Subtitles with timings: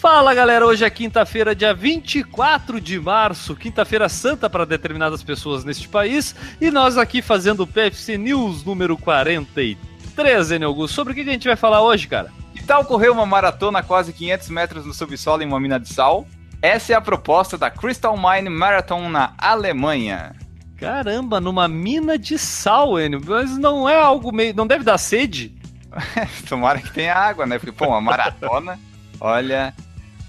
[0.00, 5.86] Fala galera, hoje é quinta-feira, dia 24 de março, quinta-feira santa para determinadas pessoas neste
[5.90, 10.94] país, e nós aqui fazendo o PFC News número 43, Enel Augusto.
[10.94, 12.32] Sobre o que a gente vai falar hoje, cara?
[12.54, 15.92] Que tal correr uma maratona a quase 500 metros no subsolo em uma mina de
[15.92, 16.26] sal?
[16.62, 20.34] Essa é a proposta da Crystal Mine Marathon na Alemanha.
[20.78, 24.56] Caramba, numa mina de sal, Enio, mas não é algo meio.
[24.56, 25.54] Não deve dar sede?
[26.48, 27.58] Tomara que tenha água, né?
[27.58, 28.80] Porque, pô, uma maratona,
[29.20, 29.74] olha.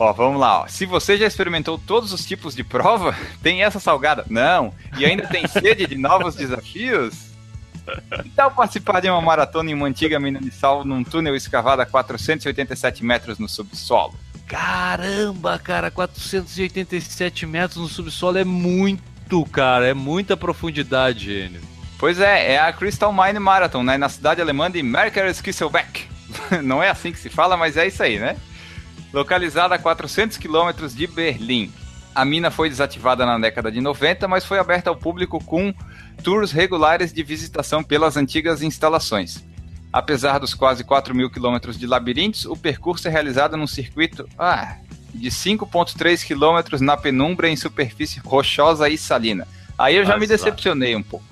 [0.01, 0.67] Ó, vamos lá, ó.
[0.67, 4.25] Se você já experimentou todos os tipos de prova, tem essa salgada?
[4.27, 4.73] Não.
[4.97, 7.13] E ainda tem sede de novos desafios?
[8.23, 11.83] Que tal participar de uma maratona em uma antiga mina de sal num túnel escavado
[11.83, 14.15] a 487 metros no subsolo?
[14.47, 21.61] Caramba, cara, 487 metros no subsolo é muito, cara, é muita profundidade, gênio.
[21.99, 26.07] Pois é, é a Crystal Mine Marathon, né, na cidade alemã de Merkerskisselbeck.
[26.63, 28.35] Não é assim que se fala, mas é isso aí, né?
[29.13, 31.71] Localizada a 400 quilômetros de Berlim.
[32.13, 35.73] A mina foi desativada na década de 90, mas foi aberta ao público com
[36.23, 39.43] tours regulares de visitação pelas antigas instalações.
[39.93, 44.77] Apesar dos quase 4 mil quilômetros de labirintos, o percurso é realizado num circuito ah,
[45.13, 49.47] de 5,3 quilômetros na penumbra em superfície rochosa e salina.
[49.77, 51.25] Aí eu já me decepcionei um pouco.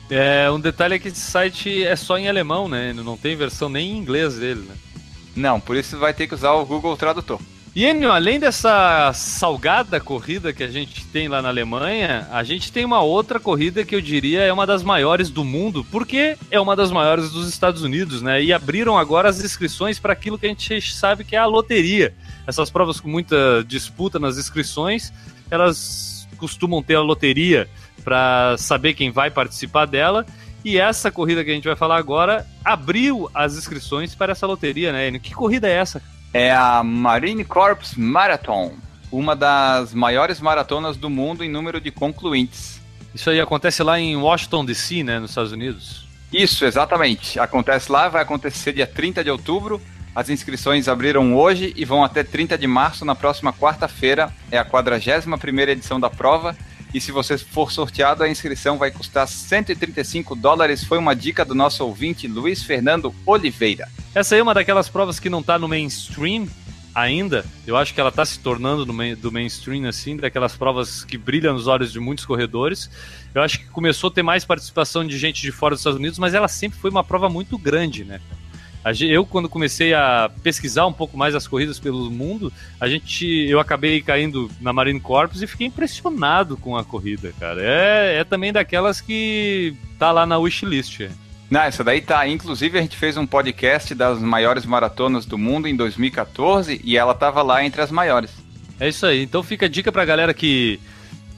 [0.08, 2.92] É, um detalhe é que esse site é só em alemão, né?
[2.92, 4.74] Não tem versão nem em inglês dele, né?
[5.36, 7.38] Não, por isso vai ter que usar o Google Tradutor.
[7.76, 12.72] E Enio, além dessa salgada corrida que a gente tem lá na Alemanha, a gente
[12.72, 16.58] tem uma outra corrida que eu diria é uma das maiores do mundo, porque é
[16.58, 18.42] uma das maiores dos Estados Unidos, né?
[18.42, 22.14] E abriram agora as inscrições para aquilo que a gente sabe que é a loteria.
[22.46, 25.12] Essas provas com muita disputa nas inscrições,
[25.50, 27.68] elas costumam ter a loteria
[28.02, 30.24] para saber quem vai participar dela.
[30.66, 34.90] E essa corrida que a gente vai falar agora abriu as inscrições para essa loteria,
[34.90, 35.16] né?
[35.20, 36.02] Que corrida é essa?
[36.34, 38.74] É a Marine Corps Marathon,
[39.12, 42.80] uma das maiores maratonas do mundo em número de concluintes.
[43.14, 46.08] Isso aí acontece lá em Washington DC, né, nos Estados Unidos?
[46.32, 47.38] Isso, exatamente.
[47.38, 49.80] Acontece lá, vai acontecer dia 30 de outubro.
[50.16, 54.34] As inscrições abriram hoje e vão até 30 de março, na próxima quarta-feira.
[54.50, 56.56] É a 41 primeira edição da prova
[56.96, 60.82] e se você for sorteado, a inscrição vai custar 135 dólares.
[60.82, 63.86] Foi uma dica do nosso ouvinte Luiz Fernando Oliveira.
[64.14, 66.48] Essa aí é uma daquelas provas que não está no mainstream
[66.94, 67.44] ainda.
[67.66, 71.52] Eu acho que ela está se tornando main, do mainstream, assim, daquelas provas que brilham
[71.52, 72.88] nos olhos de muitos corredores.
[73.34, 76.18] Eu acho que começou a ter mais participação de gente de fora dos Estados Unidos,
[76.18, 78.22] mas ela sempre foi uma prova muito grande, né?
[79.08, 83.58] Eu, quando comecei a pesquisar um pouco mais as corridas pelo mundo, a gente, eu
[83.58, 87.60] acabei caindo na Marine Corps e fiquei impressionado com a corrida, cara.
[87.62, 91.08] É, é também daquelas que tá lá na wishlist.
[91.50, 92.26] Não, essa daí tá.
[92.28, 97.14] Inclusive, a gente fez um podcast das maiores maratonas do mundo em 2014 e ela
[97.14, 98.30] tava lá entre as maiores.
[98.78, 99.22] É isso aí.
[99.22, 100.78] Então fica a dica pra galera que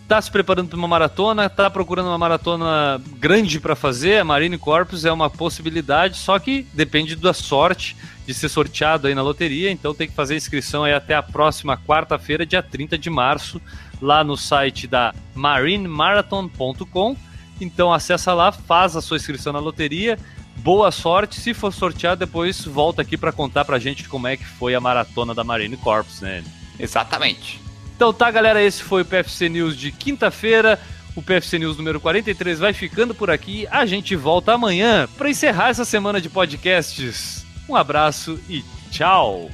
[0.08, 4.56] tá se preparando para uma maratona, tá procurando uma maratona grande para fazer, a Marine
[4.56, 7.94] Corps é uma possibilidade, só que depende da sorte
[8.26, 11.76] de ser sorteado aí na loteria, então tem que fazer inscrição aí até a próxima
[11.76, 13.60] quarta-feira, dia 30 de março,
[14.00, 17.14] lá no site da marinemarathon.com.
[17.60, 20.18] Então acessa lá, faz a sua inscrição na loteria.
[20.56, 24.44] Boa sorte, se for sorteado depois volta aqui para contar pra gente como é que
[24.44, 26.42] foi a maratona da Marine Corps, né?
[26.78, 27.67] Exatamente.
[27.98, 30.78] Então tá, galera, esse foi o PFC News de quinta-feira.
[31.16, 33.66] O PFC News número 43 vai ficando por aqui.
[33.72, 37.44] A gente volta amanhã para encerrar essa semana de podcasts.
[37.68, 39.50] Um abraço e tchau!